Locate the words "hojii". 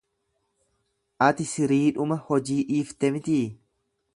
2.31-2.59